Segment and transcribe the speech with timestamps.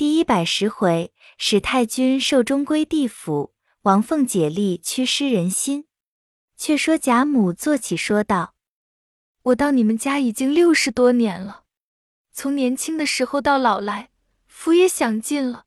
[0.00, 3.52] 第一百十回，史太君寿终归地府，
[3.82, 5.88] 王凤解力屈失人心。
[6.56, 8.54] 却说贾母坐起说道
[9.44, 11.64] ：“我到你们家已经六十多年了，
[12.32, 14.08] 从年轻的时候到老来，
[14.46, 15.66] 福也享尽了。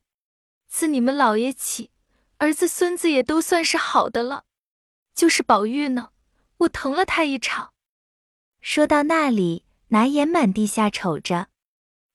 [0.66, 1.92] 自你们老爷起，
[2.38, 4.46] 儿子孙子也都算是好的了。
[5.14, 6.08] 就是宝玉呢，
[6.56, 7.72] 我疼了他一场。”
[8.60, 11.46] 说到那里，拿眼满地下瞅着。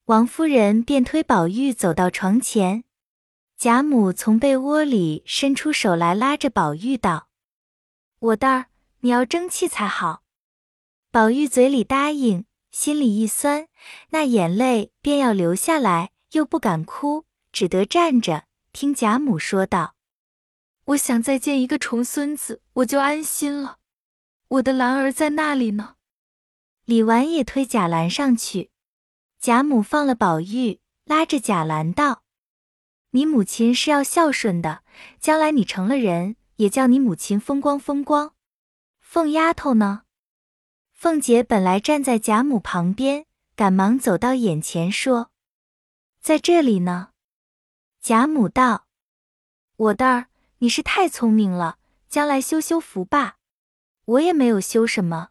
[0.10, 2.84] 王夫人便推宝玉走到床前，
[3.56, 7.30] 贾母从被窝里伸出手来拉着宝玉道
[8.18, 8.66] ：“我的儿，
[9.02, 10.24] 你要争气才好。”
[11.14, 13.68] 宝玉嘴里答应，心里一酸，
[14.10, 19.94] 那眼泪便要流下来，又不敢哭，只得站着听贾母说道
[20.86, 23.78] ：“我想再见一个重孙子，我就安心了。
[24.48, 25.98] 我的兰儿在那里呢？”
[26.86, 28.72] 李纨也推贾兰上去。
[29.40, 32.24] 贾母放了宝玉，拉着贾兰道
[33.12, 34.84] ：“你母亲是要孝顺的，
[35.22, 38.34] 将来你成了人，也叫你母亲风光风光。”
[39.00, 40.04] 凤丫头呢？
[40.94, 45.32] 凤姐本来站在贾母旁边，赶忙走到眼前说
[46.20, 47.12] ：“在这里呢。”
[48.04, 48.88] 贾母道
[49.78, 51.78] ：“我的儿，你是太聪明了，
[52.10, 53.38] 将来修修福吧。
[54.04, 55.30] 我也没有修什么，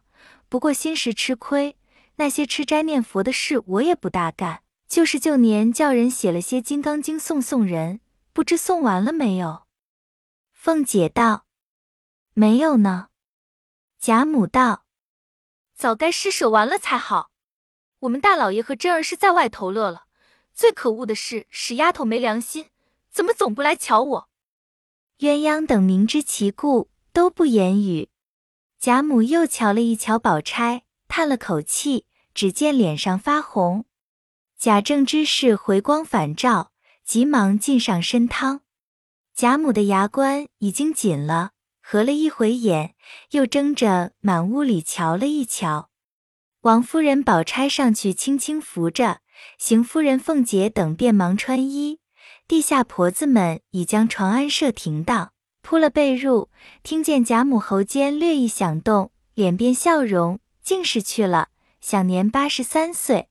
[0.49, 1.75] 不过心时吃亏。”
[2.19, 4.61] 那些吃斋念佛的事，我也不大干。
[4.89, 8.01] 就是旧年叫人写了些《金刚经》送送人，
[8.33, 9.67] 不知送完了没有？
[10.51, 11.45] 凤姐道
[12.35, 13.07] ：“没有呢。”
[14.01, 14.83] 贾母道
[15.73, 17.31] ：“早该施舍完了才好。
[17.99, 20.03] 我们大老爷和真儿是在外头乐了。
[20.53, 22.65] 最可恶的是使丫头没良心，
[23.09, 24.29] 怎么总不来瞧我？”
[25.19, 28.09] 鸳鸯等明知其故，都不言语。
[28.77, 32.07] 贾母又瞧了一瞧宝钗，叹了口气。
[32.39, 33.83] 只见脸上发红，
[34.57, 36.71] 贾政知是回光返照，
[37.03, 38.61] 急忙进上参汤。
[39.35, 41.51] 贾母的牙关已经紧了，
[41.81, 42.95] 合了一回眼，
[43.31, 45.89] 又睁着满屋里瞧了一瞧。
[46.61, 49.19] 王夫人、宝钗上去轻轻扶着，
[49.57, 51.99] 邢夫人、凤姐等便忙穿衣。
[52.47, 56.47] 地下婆子们已将床安设停当，铺了被褥。
[56.83, 61.49] 听见贾母喉间略一响动，脸变笑容，竟是去了。
[61.89, 63.29] 享年八十三岁，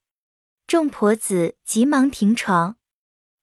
[0.66, 2.74] 众婆子急忙停床。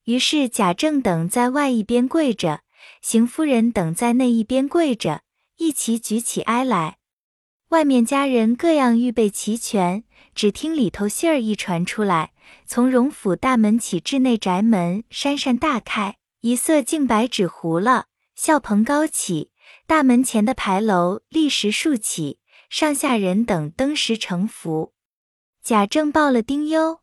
[0.04, 2.64] 于是贾政等在外一边跪着，
[3.02, 5.22] 邢夫人等在内一边跪着，
[5.56, 6.98] 一齐举起哀来。
[7.70, 10.04] 外面家人各样预备齐全，
[10.34, 12.34] 只听里头信儿一传出来，
[12.66, 19.52] 从荣府大门起至内宅门，扇扇大开，一色净白纸糊了，笑棚高起，
[19.88, 22.40] 大门前的牌楼立时竖起，
[22.70, 24.92] 上下人等登时成服。
[25.66, 27.00] 贾政报了丁忧，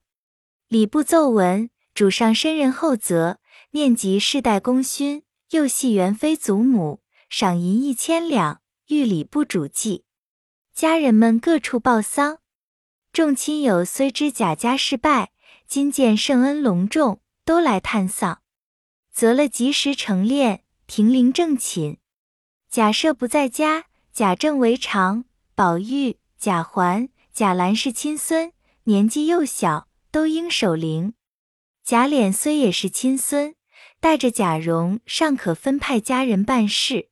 [0.69, 3.41] 礼部奏文，主上深任厚泽，
[3.73, 10.05] 念及世代功勋，又系元妃祖母，赏银一千两，御礼部主祭。
[10.73, 12.39] 家人们各处报丧，
[13.13, 15.33] 众亲友虽知贾家失败，
[15.67, 18.43] 今见圣恩隆重，都来探丧，
[19.13, 21.99] 择了吉时成殓，停灵正寝。
[22.71, 25.25] 贾赦不在家，贾政为常，
[25.57, 27.09] 宝玉、贾环。
[27.35, 28.53] 贾兰是亲孙，
[28.85, 31.15] 年纪又小，都应守灵。
[31.83, 33.55] 贾琏虽也是亲孙，
[34.01, 37.09] 带着贾蓉尚可分派家人办事。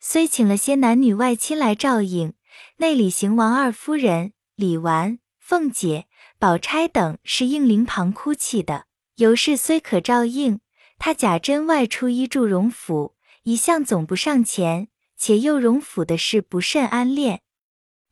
[0.00, 2.32] 虽请了些男女外亲来照应，
[2.78, 6.06] 内里邢王二夫人、李纨、凤姐、
[6.38, 8.86] 宝钗等是应灵旁哭泣的。
[9.16, 10.60] 尤氏虽可照应，
[10.98, 14.88] 他贾珍外出依住荣府，一向总不上前，
[15.18, 17.42] 且又荣府的事不甚安恋。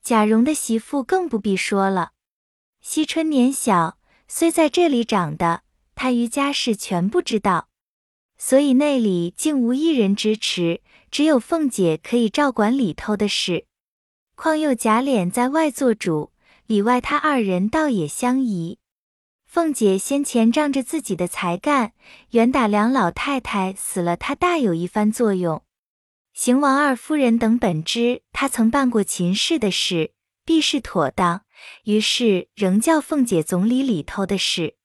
[0.03, 2.13] 贾蓉的媳妇更不必说了。
[2.81, 5.63] 惜春年小，虽在这里长的，
[5.95, 7.69] 她于家事全不知道，
[8.39, 10.81] 所以内里竟无一人支持，
[11.11, 13.67] 只有凤姐可以照管里头的事。
[14.35, 16.33] 况又贾琏在外做主，
[16.67, 18.79] 里外他二人倒也相宜。
[19.45, 21.93] 凤姐先前仗着自己的才干，
[22.31, 25.63] 原打梁老太太死了，她大有一番作用。
[26.41, 31.43] 邢王二夫人等本知他曾办过秦氏的事，必是妥当，
[31.85, 34.77] 于是仍叫凤姐总理里头的事。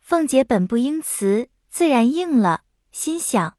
[0.00, 2.62] 凤姐本不应辞，自然应了，
[2.92, 3.58] 心想：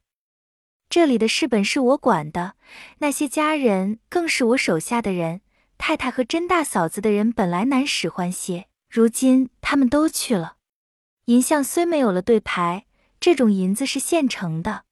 [0.90, 2.56] 这里的事本是我管的，
[2.98, 5.42] 那些家人更是我手下的人。
[5.78, 10.56] 太太和甄大嫂子的人本来难使唤些，如今他们都去了。
[11.26, 12.86] 银像虽没有了对牌，
[13.20, 14.86] 这种银子是现成的。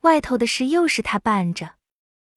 [0.00, 1.73] 外头的事又是他办着，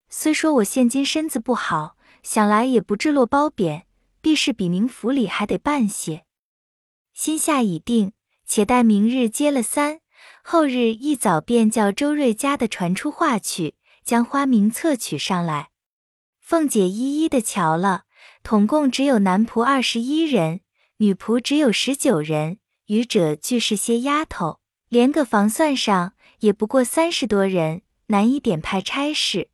[0.10, 3.86] 虽说我现今身子不好，想来也不至落褒贬，
[4.22, 6.26] 必是比您府里还得办些。
[7.14, 8.14] 心下已定，
[8.46, 10.00] 且待明日接了三，
[10.44, 15.70] 后日一早便叫周瑞家的传出话去，将花名册取上来。
[16.40, 18.04] 凤姐一一的瞧了，
[18.44, 20.62] 统共只有男仆二十一人，
[20.98, 29.50] 女仆只有十九人，余者俱是些丫头，连个房算上也不过三十多人，难以点派差事。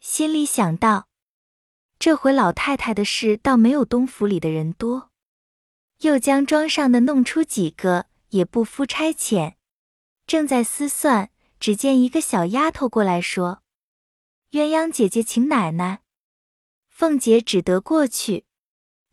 [0.00, 1.08] 心里想到，
[1.98, 5.10] 这回老太太的事倒没有东府里的人多，
[5.98, 9.54] 又将庄上的弄出几个，也不敷差遣。
[10.26, 13.62] 正在思算，只见一个小丫头过来说
[14.52, 16.02] ：“鸳鸯姐姐请奶奶。”
[16.88, 18.44] 凤姐只得过去，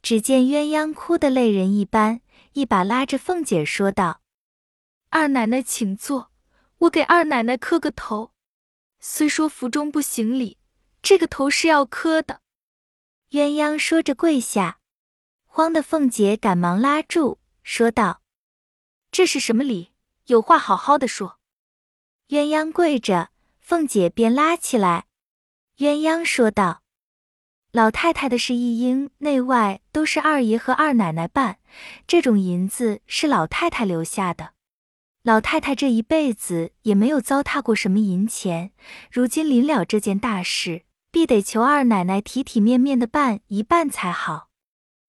[0.04, 2.22] 只见鸳鸯哭得泪人一般，
[2.54, 4.22] 一把拉着凤姐说道
[5.10, 6.32] ：“二奶奶请坐，
[6.80, 8.34] 我给二奶奶磕个头。
[9.00, 10.60] 虽说府中不行礼。”
[11.06, 12.42] 这个头是要磕的，
[13.30, 14.80] 鸳鸯说着跪下，
[15.46, 18.24] 慌的凤姐赶忙拉住，说道
[19.12, 19.92] ：“这是什么礼？
[20.26, 21.38] 有话好好的说。”
[22.30, 23.30] 鸳鸯跪着，
[23.60, 25.06] 凤姐便拉起来。
[25.78, 26.82] 鸳鸯说道
[27.72, 31.60] ：“老太太的事，一应内外都是二爷和二奶奶办，
[32.08, 34.54] 这种银子是老太太留下的。
[35.22, 38.72] 老太太这一辈子也没有糟蹋过什么银钱，
[39.12, 40.82] 如今临了这件大事。”
[41.16, 44.50] 必得求二奶奶体体面面的办一办才好。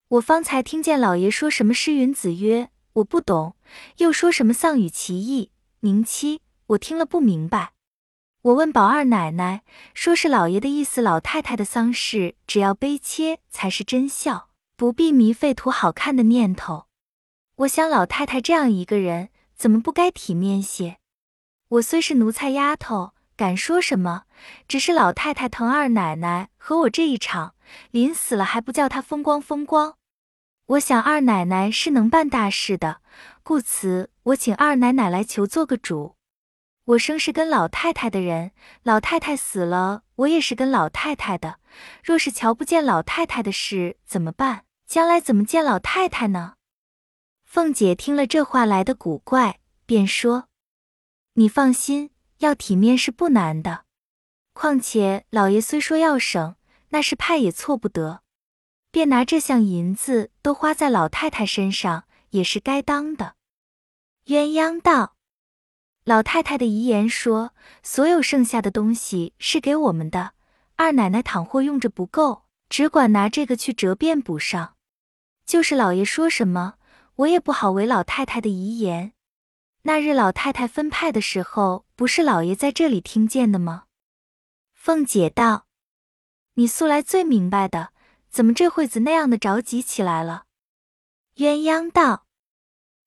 [0.06, 3.56] 我方才听见老爷说什么诗云子曰，我不懂；
[3.96, 5.50] 又说什么丧与其义，
[5.80, 7.72] 宁妻，我听了不明白。
[8.42, 9.64] 我问宝二奶奶，
[9.94, 16.86] 说是老爷的意思，老太太的丧事只要悲切才是真孝，不必迷费图好看的念头。
[17.56, 20.98] 我想老太太这样一个人，怎么不该体面些？
[21.70, 23.15] 我虽是奴才丫头。
[23.36, 24.24] 敢说什么？
[24.66, 27.54] 只是老太太疼二奶奶和我这一场，
[27.90, 29.96] 临死了还不叫她风光风光。
[30.66, 33.00] 我想二奶奶是能办大事的，
[33.42, 36.16] 故此我请二奶奶来求做个主。
[36.86, 38.52] 我生是跟老太太的人，
[38.82, 41.58] 老太太死了，我也是跟老太太的。
[42.02, 44.64] 若是瞧不见老太太的事怎么办？
[44.86, 46.54] 将来怎么见老太太呢？
[47.44, 50.48] 凤姐听了这话来的古怪，便说
[51.34, 53.84] ：“你放心。”要体面是不难的，
[54.52, 56.56] 况且老爷虽说要省，
[56.90, 58.22] 那是派也错不得，
[58.90, 63.34] 便拿这项银子都花在老太太身上，也是该当的。
[64.26, 65.16] 鸳鸯道
[66.04, 70.32] ：“老太太的遗言说，所有剩下的东西是给我们的，
[70.76, 74.76] 二奶奶倘或用着不够，只管拿这个去折变补上。
[75.46, 76.74] 就是老爷说什么，
[77.16, 79.12] 我也不好违老太太的遗言。”
[79.86, 83.84] 那日老太太分派的时候，不是老爷在这里听见的吗？
[84.74, 85.68] 凤姐道
[86.54, 87.90] ：“你素来最明白的，
[88.28, 90.46] 怎么这会子那样的着急起来了？”
[91.38, 92.26] 鸳鸯道：“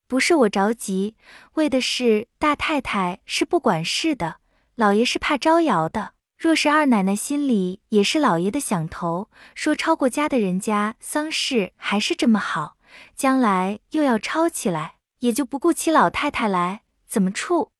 [0.07, 1.17] 不是我着急，
[1.55, 4.37] 为的是大太太是不管事的，
[4.75, 6.13] 老爷是怕招摇的。
[6.37, 12.77] 若是二奶奶心里也是老爷的想头，说抄过家的人家丧事还是这么好，
[13.17, 17.71] 将来又要抄起来。”也就不顾起老太太来，怎么处？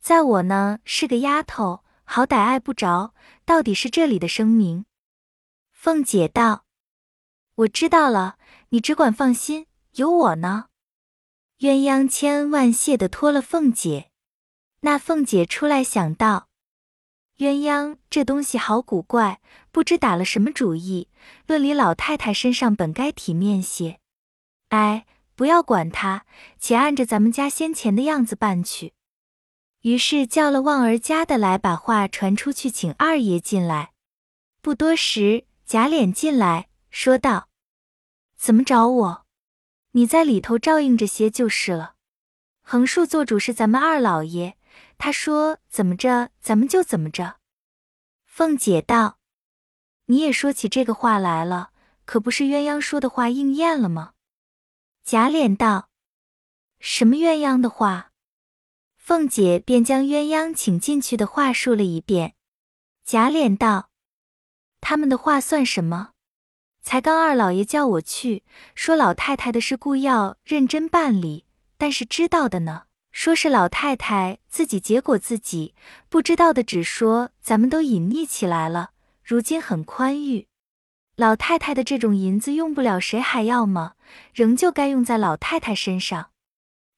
[0.00, 4.86] 在我呢是个丫头，好歹碍不着，到底是这里的声名。
[5.72, 6.64] 凤姐道
[7.56, 8.38] ：“我知道了，
[8.70, 10.66] 你只管放心，有我呢。”
[11.60, 14.10] 鸳鸯千恩万谢的托了凤姐。
[14.80, 16.48] 那凤姐出来想到，
[17.36, 21.08] 鸳鸯这东西好古怪，不知打了什么主意。
[21.46, 24.00] 论理老太太身上本该体面些，
[24.70, 25.06] 哎。
[25.40, 26.26] 不要管他，
[26.58, 28.92] 且按着咱们家先前的样子办去。
[29.80, 33.92] 于是叫了旺儿家的来，把话传出去，请二爷进来。
[34.60, 37.48] 不多时，贾琏进来，说道
[38.36, 39.26] ：“怎么找我？
[39.92, 41.94] 你在里头照应着些就是了。
[42.60, 44.58] 横竖做主是咱们二老爷，
[44.98, 47.36] 他说怎么着，咱们就怎么着。”
[48.28, 49.16] 凤姐道
[50.04, 51.70] ：“你也说起这个话来了，
[52.04, 54.12] 可不是鸳鸯说的话应验了吗？”
[55.10, 55.88] 贾琏道
[56.78, 58.12] ：“什么鸳鸯的话？”
[58.96, 62.36] 凤姐便将鸳鸯请进去的话述了一遍。
[63.04, 63.90] 贾琏道
[64.80, 66.10] ：“他们的话算什么？
[66.80, 68.44] 才刚二老爷叫我去，
[68.76, 71.44] 说老太太的事故要认真办理，
[71.76, 75.74] 但是知道的呢，说是老太太自己结果自己；
[76.08, 78.92] 不知道的只说咱们都隐匿起来了，
[79.24, 80.46] 如今很宽裕。”
[81.20, 83.92] 老太太的这种银子用不了，谁还要吗？
[84.32, 86.30] 仍旧该用在老太太身上。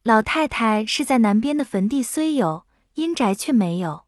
[0.04, 2.64] 老太太是在南边的坟地，虽有
[2.94, 4.04] 阴宅，却没有。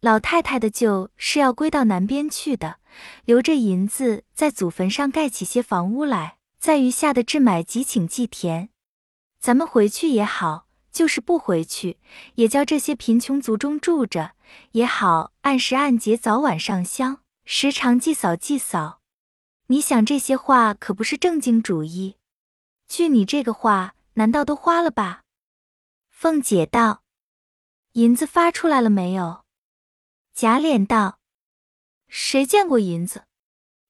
[0.00, 2.78] 老太太的旧是要归到南边去的，
[3.24, 8.70] 留着银子在祖坟上盖起些房屋来，在余下的置买及请祭田。
[9.38, 11.98] 咱们回去也好，就是不回去，
[12.34, 14.32] 也叫这些贫穷族中住着，
[14.72, 18.98] 也好按时按节早晚上香，时常祭扫祭扫。
[19.68, 22.16] 你想这些话可不是正经主意。
[22.86, 25.24] 据你这个话，难道都花了吧？
[26.08, 27.02] 凤姐道
[27.94, 29.44] ：“银子发出来了没有？”
[30.32, 31.18] 贾琏道
[32.06, 33.24] ：“谁见过银子？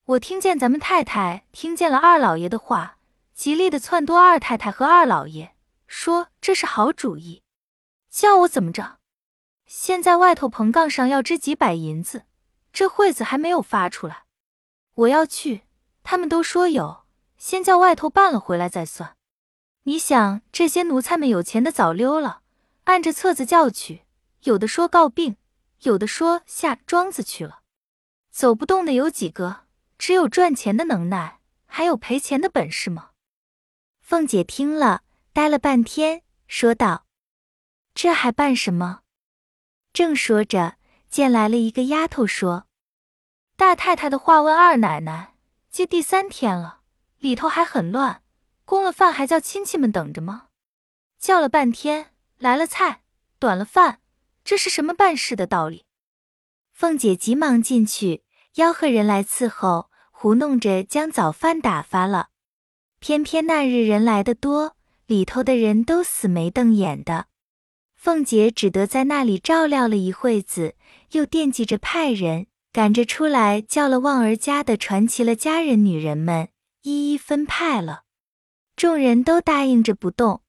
[0.04, 2.99] 我听见咱们太太听见了二老爷的话，
[3.35, 5.54] 极力的撺掇二太太和二老爷。”
[5.87, 7.42] 说这是好主意，
[8.11, 8.99] 叫我怎么着？
[9.66, 12.25] 现在外头棚杠上要支几百银子，
[12.73, 14.25] 这会子还没有发出来。
[14.95, 15.65] 我要去，
[16.08, 17.04] 他们都说有，
[17.36, 19.16] 先叫外头办了回来再算。
[19.82, 22.42] 你想这些奴才们有钱的早溜了，
[22.84, 24.04] 按着册子叫去，
[24.44, 25.36] 有的说告病，
[25.80, 27.62] 有的说下庄子去了，
[28.30, 29.64] 走不动的有几个？
[29.98, 33.10] 只有赚钱的能耐，还有赔钱的本事吗？
[34.00, 35.02] 凤姐听了。
[35.32, 37.04] 呆了半天，说道
[37.92, 39.00] ：“这还办什么？”
[39.92, 40.76] 正说着，
[41.10, 42.68] 见来了一个丫头，说
[43.54, 45.36] ：“大太太的话问二奶奶，
[45.76, 46.80] 接第三天了，
[47.18, 48.23] 里头还很乱，
[48.64, 50.47] 供了饭还叫亲戚们等着吗？
[51.18, 53.02] 叫了半天，来了菜，
[53.38, 54.00] 短了饭，
[54.42, 55.85] 这是什么办事的道理？”
[56.73, 62.30] 凤姐急忙进去，吆喝人来伺候，糊弄着将早饭打发了。
[62.99, 64.76] 偏偏那日人来的多。
[65.04, 67.26] 里头的人都死眉瞪眼的，
[67.95, 70.75] 凤姐只得在那里照料了一会子，
[71.11, 76.50] 又惦记着派人赶着出来，叫了旺儿家的传奇了家人女人们，
[76.83, 78.04] 一一分派了。
[78.76, 80.42] 众人都答应着不动。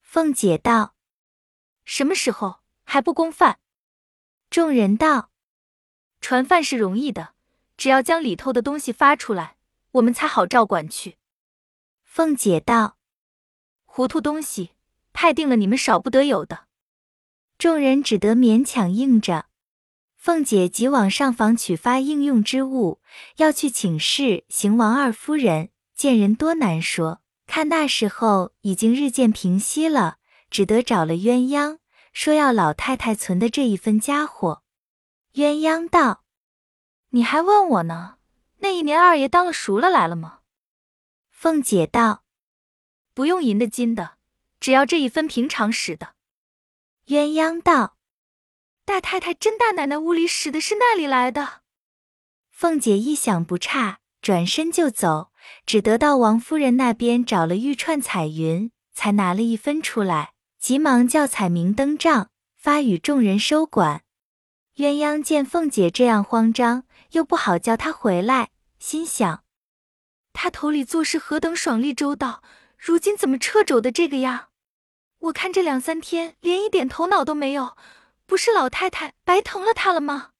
[0.00, 0.94] 凤姐道
[1.84, 3.58] ：“什么时候还不供饭？”
[4.48, 5.30] 众人道
[6.22, 7.34] ：“传饭是容易的，
[7.76, 9.58] 只要将里头的东西发出来，
[9.90, 11.18] 我们才好照管去。”
[12.02, 12.96] 凤姐道。
[13.84, 14.70] 糊涂东西，
[15.12, 16.64] 派定了你们少不得有的。
[17.58, 19.47] 众人只得勉强应着。
[20.28, 23.00] 凤姐急往上房取发应用之物，
[23.38, 27.22] 要去请示邢王二夫人，见人多难说。
[27.46, 30.18] 看那时候已经日渐平息了，
[30.50, 31.78] 只得找了鸳鸯，
[32.12, 34.62] 说要老太太存的这一分家伙。
[35.32, 36.24] 鸳鸯道
[37.08, 38.16] ：“你还问我呢？
[38.58, 40.40] 那一年二爷当了熟了来了吗？”
[41.32, 42.24] 凤姐道。
[43.14, 44.18] 不用银的金的，
[44.60, 46.10] 只要这一分平常使的。
[47.06, 47.96] 鸳鸯道
[48.88, 51.60] ：“大太太甄大奶奶屋里使的是那里来的？”
[52.50, 55.30] 凤姐一想不差，转身就走，
[55.66, 64.04] 只得到王夫人那边找了玉串彩云，才拿了一分出来，急忙叫彩明登账，发与众人收管。
[64.76, 69.44] 鸳鸯见凤姐这样慌张，又不好叫她回来，心想：
[70.32, 72.42] 她头里做事何等爽利周到。
[72.78, 74.46] 如今怎么掣肘的这个样？
[75.18, 77.76] 我看这两三天连一点头脑都没有，
[78.28, 80.32] 不是老太太白疼了他了吗？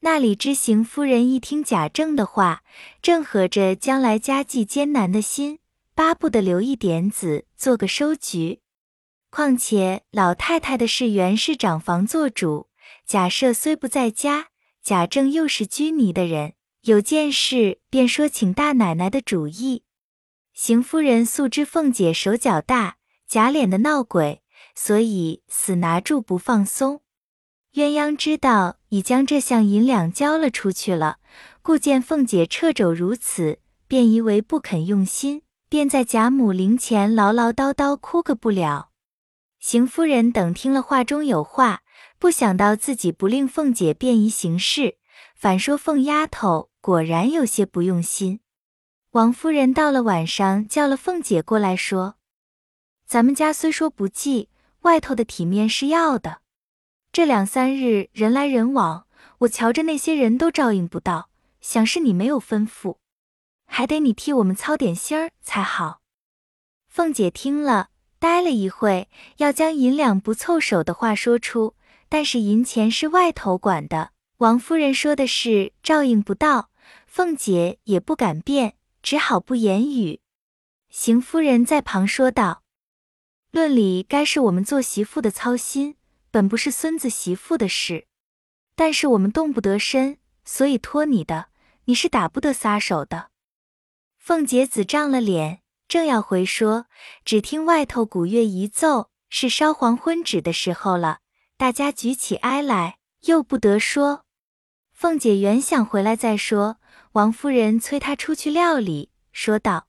[0.00, 2.64] 那里知邢夫人一听贾政的话，
[3.00, 5.60] 正合着将来家计艰难的心，
[5.94, 8.60] 巴不得留一点子做个收局。
[9.30, 12.70] 况且老太太的事原是长房做主，
[13.06, 14.48] 贾赦虽不在家，
[14.82, 19.84] 贾政又是拘泥的人，有件事便说请大奶奶的主意。
[20.52, 22.96] 邢夫人素知凤姐手脚大，
[23.28, 24.42] 假脸的闹鬼，
[24.76, 27.00] 所以死拿住不放松。
[27.72, 31.18] 鸳鸯知道已将这项银两交了出去了，
[31.62, 38.90] 故见凤姐掣肘如此，便疑为不肯用心，便在贾母灵前唠唠叨叨哭个不了。
[39.58, 41.82] 邢夫人等听了话中有话，
[42.18, 44.96] 不想到自己不令凤姐便宜行事，
[45.34, 48.40] 反说凤丫头果然有些不用心。
[49.10, 52.16] 王夫人到了晚上，叫了凤姐过来，说
[53.06, 54.48] ：“咱们家虽说不济，
[54.86, 56.42] 外头的体面是要的。
[57.10, 61.28] 这两三日人来人往，我瞧着那些人都照应不到，
[61.60, 62.98] 想是你没有吩咐，
[63.66, 66.02] 还得你替我们操点心儿才好。”
[66.88, 67.88] 凤姐听了，
[68.20, 71.74] 呆了一会，要将银两不凑手的话说出，
[72.08, 76.70] 但是银钱是外头管的，王夫人说的是照应不到，
[77.06, 78.74] 凤姐也不敢辩。
[79.02, 80.20] 只好不言语。
[80.90, 82.64] 邢夫人在旁说道
[83.56, 85.96] ：“论理该是我们做媳妇的操心，
[86.30, 88.06] 本不是孙子媳妇的事。
[88.74, 91.46] 但是我们动不得身，所以托你的，
[91.86, 93.30] 你是打不得撒手的。”
[94.20, 96.84] 凤姐子涨了脸，正要回说，
[97.24, 101.20] 只听外头鼓乐一奏，是烧黄昏纸的时候了。
[101.56, 104.26] 大家举起哀来，又不得说。
[104.92, 106.76] 凤姐原想回来再说。
[107.12, 109.86] 王夫人催她出去料理，说道：“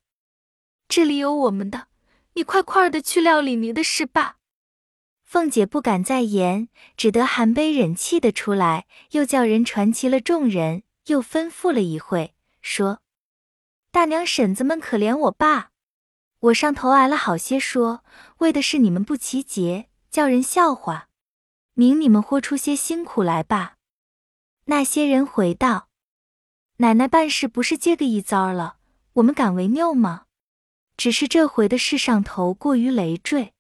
[0.88, 1.88] 这里有我们的，
[2.38, 4.38] 你快快的去料理你的事吧。”
[5.26, 13.00] 凤姐不敢再言，只得含悲忍气的出来，又叫人传齐了众人，又吩咐了一会，说
[13.92, 15.72] ：“大娘婶子们可怜我爸，
[16.40, 18.04] 我上头挨了好些说，
[18.38, 21.10] 为的是你们不齐节，叫人笑话。
[21.74, 23.78] 明你们豁出些辛苦来吧。”
[24.66, 25.90] 那些人回道
[26.78, 28.78] ：“奶奶办事不是接个一遭了，
[29.14, 30.27] 我们敢违拗吗？
[30.98, 33.54] 只是这回的事上头过于累赘。”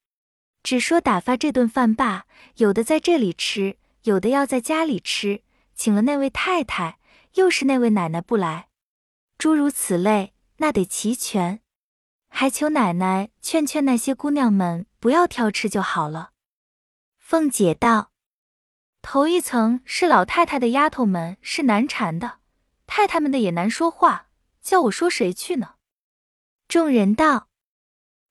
[0.63, 2.25] 只说打发这顿饭罢，
[2.55, 6.99] 有的在这里吃，有的要在家里吃，请了那位太太，
[7.35, 8.67] 又是那位奶奶不来，
[9.37, 11.61] 诸如此类，那得齐全。
[12.29, 16.31] 还求奶奶劝劝那些姑娘们，不要挑吃就好了。
[17.17, 18.11] 凤姐道
[19.01, 22.39] ：“头一层是老太太的丫头们是难缠的，
[22.85, 24.27] 太太们的也难说话，
[24.61, 25.75] 叫我说谁去呢？”
[26.67, 27.47] 众人道。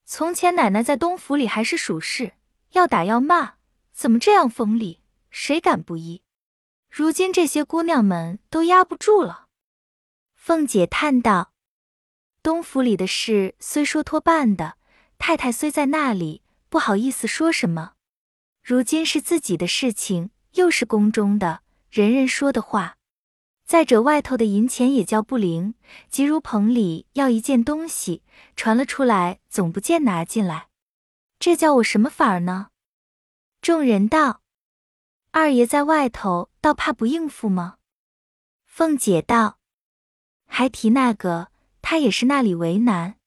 [0.04, 2.34] 从前奶奶在东府里还是属事，
[2.72, 3.54] 要打要骂，
[3.92, 5.00] 怎么这样锋利？
[5.30, 6.22] 谁敢不依？
[6.90, 9.46] 如今这些姑娘们都压不住了。
[10.34, 11.54] 凤姐叹道
[12.42, 14.76] ：“东府里的事虽说托办的，
[15.16, 17.94] 太太虽在那里，不好意思说什么。
[18.62, 22.95] 如今是自己的事情，又是宫中的，人人说的话。”
[23.66, 25.74] 再者，外头的银钱也叫不灵，
[26.08, 28.22] 即如棚里要一件东西，
[28.54, 30.68] 传了出来，总不见拿进来，
[31.40, 32.68] 这叫我什么法儿呢？
[33.60, 34.40] 众人道
[35.32, 37.78] ：“二爷在外头，倒怕不应付吗？”
[38.64, 39.58] 凤姐道
[40.46, 41.48] ：“还提那个，
[41.82, 43.18] 他也是那里为难。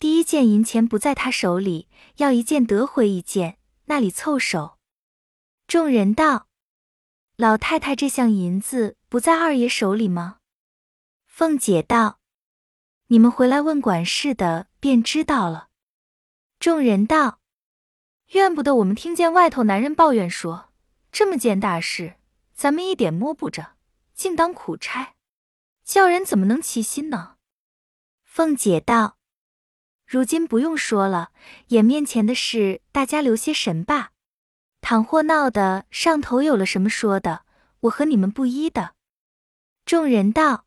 [0.00, 4.78] 第一件银钱不在他手里，要一件得回一件，那里凑手？”
[5.68, 6.48] 众人道。
[7.36, 10.40] 老太太这项银子不在二爷手里吗？
[11.24, 12.20] 凤姐道
[13.08, 15.68] ：“你们回来问管事的，便知道了。”
[16.60, 17.40] 众人道
[18.32, 20.68] ：“怨不得我们听见外头男人抱怨说，
[21.10, 22.16] 这么件大事，
[22.52, 23.76] 咱们一点摸不着，
[24.12, 25.14] 竟当苦差，
[25.82, 27.36] 叫人怎么能齐心呢？”
[28.22, 29.16] 凤姐道
[30.04, 31.30] ：“如今不用说了，
[31.68, 34.10] 眼面前的事，大家留些神吧。”
[34.82, 37.46] 倘或闹得上头有了什么说的，
[37.80, 38.96] 我和你们不依的。
[39.88, 40.66] 众人道：“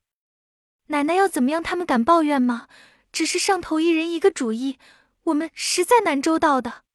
[0.89, 1.61] 奶奶要怎么样？
[1.61, 2.67] 他们敢抱怨吗？
[3.11, 4.79] 只是上头一人一个主意，
[5.25, 6.85] 我们实在难周到的。”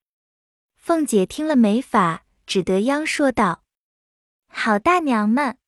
[0.74, 3.62] 凤姐听了没法，只得央说道
[4.50, 5.58] ：“好大娘们，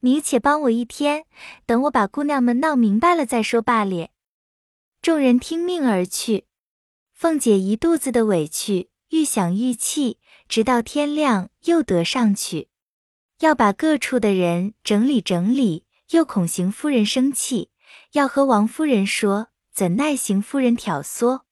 [0.00, 1.24] 你且帮我一天，
[1.66, 4.08] 等我把姑娘们闹明白了再说罢了。”
[5.00, 6.46] 众人听命而去。
[7.12, 10.18] 凤姐一肚子的委屈，愈想愈气。
[10.48, 12.68] 直到天亮，又得上去，
[13.38, 17.70] 要把各处的人整理整理，又恐邢夫人生气，
[18.12, 21.42] 要和王夫人说，怎奈邢夫人挑唆。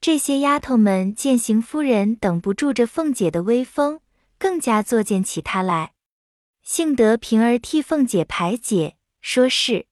[0.00, 4.00] 这些丫头们见邢夫人等不住这凤姐的威风，
[4.38, 5.94] 更加作践起她来。
[6.62, 9.86] 幸得平儿替凤姐排解，说是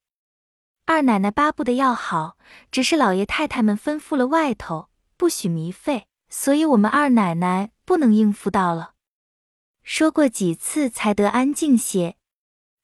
[0.85, 2.37] 二奶奶巴不得要好，
[2.71, 7.71] 只是老爷太太们吩咐了外头，不许糜费，所以我们二奶奶。
[7.87, 8.95] 不能应付到了，
[9.85, 12.17] 说过几次才得安静些。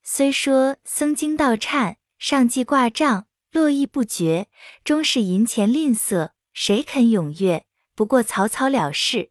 [0.04, 4.48] 虽说僧经道忏，上计挂账，络绎不绝，
[4.82, 7.64] 终是银钱吝啬，谁肯踊跃？
[7.94, 9.30] 不过草草了事。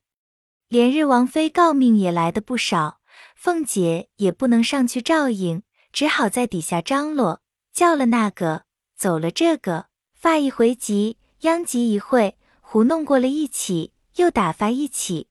[0.70, 3.02] 连日王妃诰命也来的不少，
[3.36, 7.42] 凤姐也不能上去照应，只好在底下张罗，
[7.74, 8.64] 叫了那个，
[8.96, 15.28] 走了这个，发一回急，殃及一会，胡弄过了一起，又打发一起。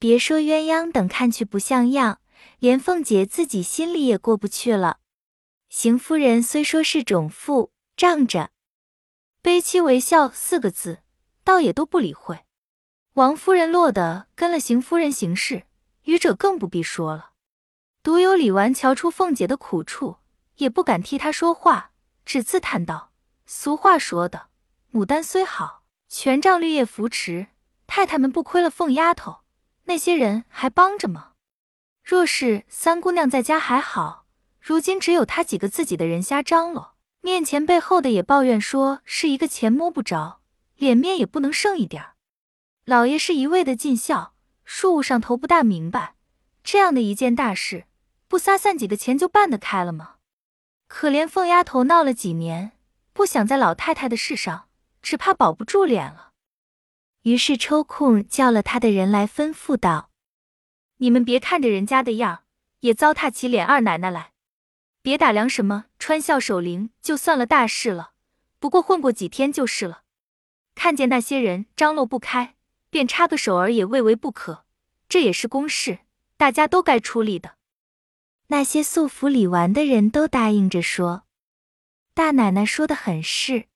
[0.00, 2.18] 别说鸳鸯等看去不像样，
[2.58, 4.98] 连凤姐自己心里也过不去了。
[5.68, 8.50] 邢夫人虽说是种妇，仗着
[9.42, 11.02] 悲戚为笑四个字，
[11.42, 12.44] 倒也都不理会。
[13.14, 15.64] 王夫人落得跟了邢夫人行事，
[16.04, 17.30] 余者更不必说了。
[18.02, 20.16] 独有李纨瞧出凤姐的苦处，
[20.56, 21.92] 也不敢替她说话，
[22.24, 23.12] 只自叹道
[23.46, 24.48] ：“俗话说的，
[24.92, 27.48] 牡丹虽好，全仗绿叶扶持。
[27.86, 29.42] 太太们不亏了凤丫头。”
[29.86, 31.33] 那些人还帮着吗？
[32.04, 34.26] 若是三姑娘在家还好，
[34.60, 40.42] 如今只有她几个自己的人瞎张罗，面前背后的也抱怨说是一个钱摸不着，
[40.76, 42.16] 脸面也不能剩一点儿。
[42.84, 44.34] 老爷是一味的尽孝，
[44.66, 46.16] 庶务上头不大明白，
[46.62, 47.86] 这样的一件大事，
[48.28, 50.16] 不撒散几个钱就办得开了吗？
[50.86, 52.72] 可怜凤丫头闹了几年，
[53.14, 54.68] 不想在老太太的事上，
[55.00, 56.32] 只怕保不住脸了。
[57.22, 60.10] 于是抽空叫了他的人来，吩咐道
[61.04, 62.38] ：“你们别看着人家的样儿，
[62.80, 64.32] 也糟蹋起脸二奶奶来。
[65.02, 68.12] 别打量什么穿孝守灵，就算了大事了。
[68.58, 70.04] 不过混过几天就是了。
[70.74, 72.54] 看见那些人张罗不开，
[72.88, 74.64] 便插个手儿也未为不可。
[75.06, 75.98] 这也是公事，
[76.38, 77.56] 大家都该出力的。
[78.46, 81.24] 那些素服里玩的人都答应着说
[82.14, 83.66] ：“大奶奶说的很是，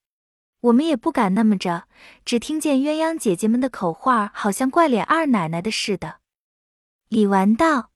[0.61, 1.89] 我们也不敢那么着。
[2.25, 6.21] 只听见鸳鸯姐姐们的口话，好像怪脸二奶奶的似的。”
[7.09, 7.91] 李纨道：“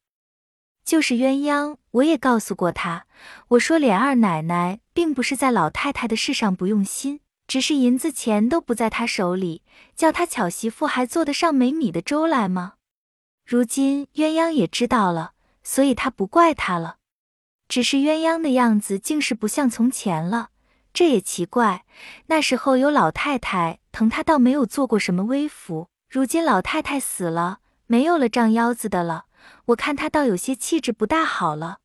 [0.84, 3.04] 就是鸳鸯，我也告诉过她，
[3.48, 9.62] 我说脸二奶奶并不是在老太太的事上不用心，只是银子钱都不在她手里，
[9.94, 12.74] 叫她巧媳妇还做得上没米的粥来吗？
[13.44, 15.32] 如今鸳鸯也知道了。”
[15.64, 16.96] 所以她不怪他了，
[17.68, 20.48] 只是鸳鸯的样子竟是不像从前了，
[20.92, 21.84] 这也奇怪。
[22.26, 25.86] 那时候有老太太疼他，倒没有做过什么微服。
[26.10, 29.26] 如今老太太死了，没有了胀腰子的了，
[29.66, 31.78] 我看他倒有些气质不大好了。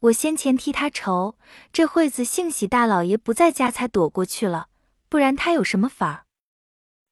[0.00, 1.36] 我先前替他愁，
[1.72, 4.68] 这会子幸喜大老爷不在家，才躲过去了，
[5.08, 6.24] 不然他有什么法儿？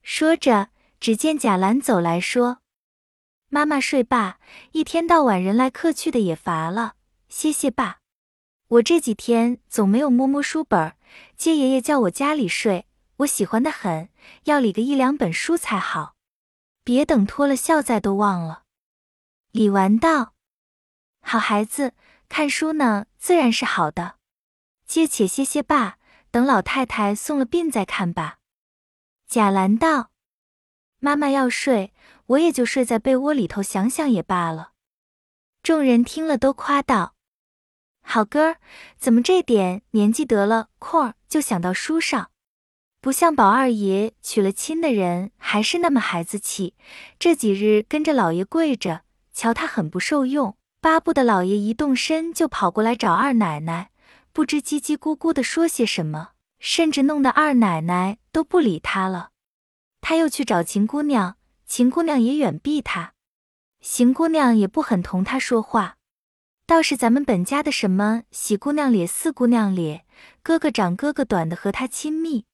[0.03, 2.59] 说着，只见贾兰走来说。
[3.49, 4.39] 妈妈睡罢，
[4.73, 6.95] 一天到晚人来客去的也乏了，
[7.29, 7.99] 歇歇罢。
[8.69, 10.95] 我这几天总没有摸摸书本，
[11.37, 12.87] 接爷爷叫我家里睡，
[13.19, 14.09] 我喜欢的很，
[14.45, 16.15] 要理个一两本书才好，
[16.91, 18.65] 别等脱了孝再都忘了。
[19.53, 20.35] 李纨道
[21.23, 21.95] ：“好孩子，
[22.29, 24.17] 看书呢，自然是好的。
[24.87, 25.99] 接且歇歇罢，
[26.33, 28.39] 等老太太送了殡再看吧。”
[29.31, 30.11] 贾兰道
[30.99, 31.95] ：“妈妈要睡。”
[32.27, 34.73] 我也就睡在被窝里头想想也罢了。
[35.63, 37.15] 众人听了都夸道
[38.03, 38.57] ：“好哥儿，
[38.99, 42.33] 怎么这点年纪得了空儿就想到书上？
[43.01, 46.75] 不像宝二爷娶了亲的人还是那么孩子气。
[47.19, 53.91] 这几日跟着老爷跪着，瞧他很不受用，巴不得老爷一动身就跑过来找二奶奶，
[54.33, 59.31] 不知叽叽咕咕的说些什么，甚至弄得二奶奶都不理他了。
[60.01, 61.37] 他又去找秦姑娘。”
[61.71, 63.13] 秦姑娘也远避他，
[63.81, 65.99] 邢姑娘也不很同他说话，
[66.67, 70.05] 倒是咱们本家的什么喜姑娘咧、四姑娘咧，
[70.43, 72.45] 哥哥长哥哥短的和他亲密。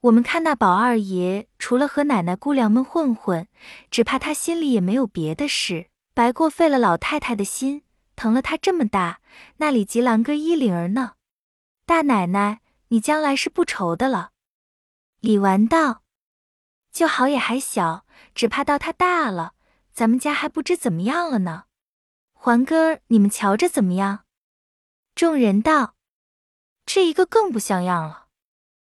[0.00, 3.48] 我们看那宝二爷，除了和奶奶姑娘们混混，
[3.90, 7.82] 只怕他心里也没有别的事，白过费了老太太的心，
[8.14, 9.20] 疼了他这么大，
[9.56, 11.14] 那里及郎哥衣领儿呢？
[11.84, 14.30] 大奶奶，你将来是不愁的了。
[15.20, 16.02] 李纨道
[16.92, 18.04] ：“就好也还小。”
[18.34, 19.54] 只怕到他大了，
[19.92, 21.64] 咱们家还不知怎么样了呢。
[22.32, 24.24] 环哥儿，你们瞧着怎么样？
[25.14, 25.94] 众人道
[26.84, 28.25] ：“这一个更不像样了，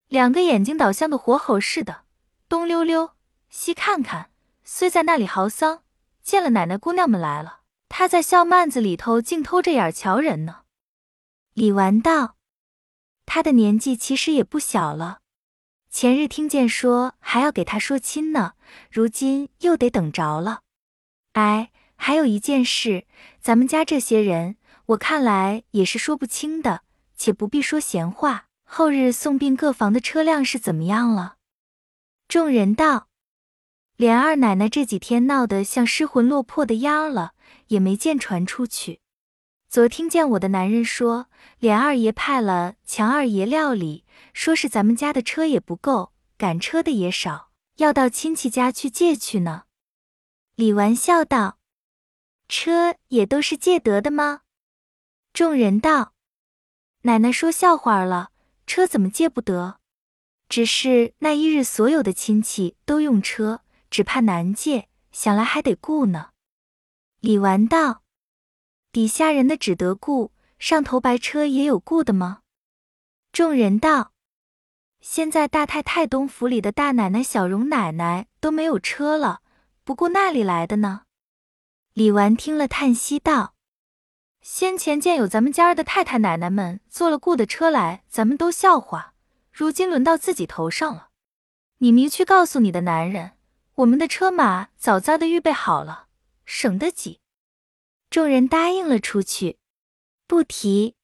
[0.08, 2.04] 两个眼睛倒像个活猴似的，
[2.48, 3.12] 东溜溜，
[3.50, 4.30] 西看看。
[4.64, 5.82] 虽在那里嚎丧，
[6.22, 10.62] 见了奶奶姑娘们来了，他在笑幔子里头竟偷着眼瞧人呢。”
[11.54, 12.36] 李纨道
[13.26, 15.20] ：“他的年纪其实也不小了。”
[15.90, 18.52] 前日听见说还要给他说亲呢，
[18.90, 20.60] 如今又得等着了。
[21.32, 23.06] 哎，还有一件事，
[23.40, 26.82] 咱们家这些人，我看来也是说不清的，
[27.16, 28.47] 且不必说闲话。
[28.70, 31.36] 后日送殡各房的车辆是怎么样了？
[32.28, 33.08] 众人道：
[33.96, 37.32] 连二奶奶这几天闹得像失魂落魄的样儿了，
[37.68, 39.00] 也没见传出去。
[39.70, 41.28] 昨听见我的男人说，
[41.58, 44.04] 连二爷派了强二爷料理，
[44.34, 49.64] 说是咱们家的车也不够，赶车的也少，要到亲戚家去借去呢。
[50.54, 51.58] 李纨笑道
[52.48, 54.42] ：“车也都是借得的吗？”
[55.32, 56.12] 众人道
[57.02, 58.30] ：“奶奶说笑话了，
[58.68, 59.80] 车怎么借不得？
[60.48, 66.30] 只是那一日所有的亲戚都用车，只怕难借，想来还得雇呢。”
[67.20, 68.02] 李纨道。
[68.90, 72.40] 底下人的只得雇，上头白车也有雇的吗？
[73.32, 74.12] 众人道：
[75.00, 79.42] 现在大太太东府里的大奶奶、小荣奶奶都没有车了，
[79.84, 81.02] 不顾那里来的呢？
[81.92, 83.54] 李纨听了，叹息道：
[84.50, 89.12] 先前见有咱们家儿的太太奶奶们坐了雇的车来，咱们都笑话；
[89.52, 91.10] 如今轮到自己头上了，
[91.76, 93.32] 你明去告诉你的男人，
[93.74, 96.06] 我们的车马早早的预备好了，
[96.46, 97.20] 省得挤。
[98.08, 99.58] 众人答应了出去，
[100.26, 100.96] 不提。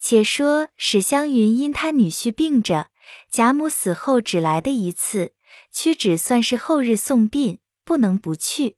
[0.00, 2.90] 且说史湘云因他女婿病着，
[3.30, 5.34] 贾母死后只来的一次，
[5.70, 8.76] 屈指算是后日送殡，不能不去。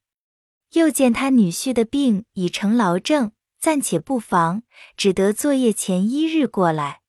[0.74, 3.32] 又见他女婿的病已成劳症，
[3.64, 4.62] 暂且不妨，
[4.94, 7.00] 只得作业前一日过来。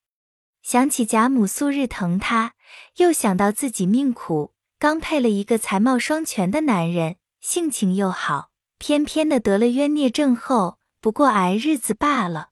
[0.62, 2.54] 想起贾母素日疼他，
[2.96, 8.52] 又想到自己命苦，刚配了一个才貌双全的男人，性情又好。
[8.78, 12.52] 偏偏的得了冤孽症后，不过挨日子罢了，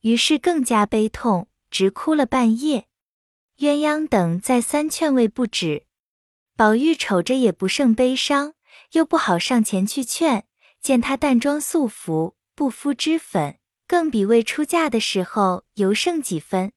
[0.00, 2.86] 于是更加悲痛，直哭了半夜。
[3.58, 5.84] 鸳鸯等再三劝慰不止，
[6.56, 8.54] 宝玉瞅着也不胜悲伤，
[8.92, 10.46] 又不好上前去劝，
[10.80, 16.72] 见她淡妆素服，不敷脂粉，更比未出嫁的时候尤胜几分。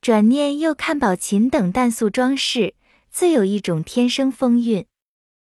[0.00, 2.74] 转念又看宝琴等淡素装饰，
[3.10, 4.86] 自有一种天生风韵。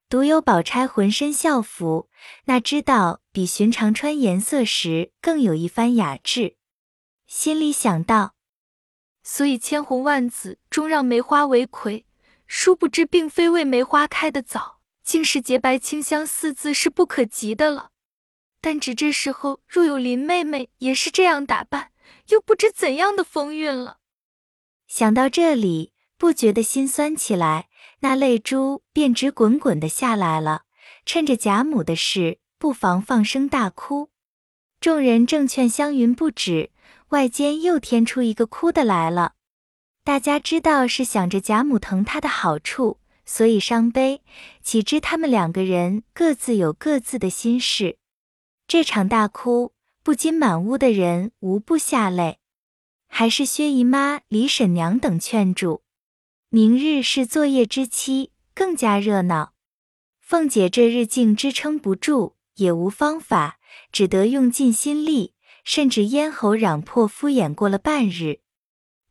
[0.08, 2.12] 独有宝钗浑身校服，
[2.46, 6.58] 那知道比寻常穿颜色时更有一番雅致。
[7.26, 8.36] 心里想到，
[9.24, 12.06] 所以千红万紫终让梅花为魁，
[12.46, 17.90] 殊不知并非为梅花开得早，竟是洁白清香四字是不可及的了。
[18.66, 21.92] 但只这时候若有林妹妹也是这样打扮，
[22.30, 24.00] 又不知怎样的风韵了。
[24.88, 30.64] 想到这里，不觉得心酸起来，那泪珠便直滚滚的下来了。
[31.06, 34.10] 趁着贾母的事，不妨放声大哭。
[34.82, 36.72] 众人正劝湘云不止，
[37.10, 39.34] 外间又添出一个哭的来了。
[40.04, 42.98] 大家知道是想着贾母疼他的好处，
[43.28, 44.24] 所以伤悲，
[44.64, 48.00] 岂知他们两个人各自有各自的心事。
[48.68, 52.40] 这场大哭，不禁满屋的人无不下泪。
[53.08, 55.84] 还是薛姨妈、李婶娘等劝住。
[56.50, 59.54] 明日是作业之期，更加热闹。
[60.20, 63.60] 凤姐这日竟支撑不住，也无方法，
[63.92, 68.40] 只得用尽心力，甚至咽喉嚷破，敷衍过了半日。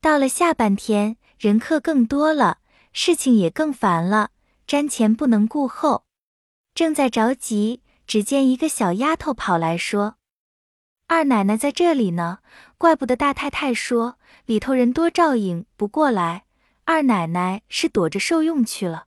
[0.00, 2.58] 到了下半天，人客更多了，
[2.92, 4.32] 事情也更烦了，
[4.66, 6.04] 瞻前不能顾后，
[6.74, 10.16] 正在着急，只见一个小丫头跑来说。
[11.06, 12.38] 二奶奶在这里呢，
[12.78, 16.44] 怪不得大太太说里头人多照应不过来。
[16.84, 19.06] 二奶奶是躲着受用去了。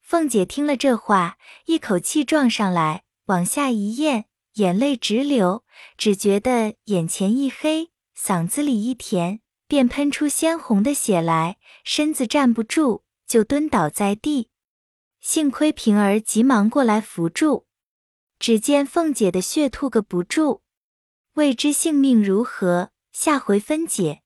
[0.00, 5.64] 凤姐听了这话，一口气撞上来，往下一咽，眼泪直流，
[5.96, 14.48] 只觉得眼前一黑，嗓子里一甜，便喷出鲜红的血来，身子站不住，就蹲倒在地。
[15.20, 17.66] 幸亏平儿急忙过来扶住，
[18.40, 20.62] 只见凤姐的血吐个不住。
[21.34, 24.19] 未知性命如何，下回分解。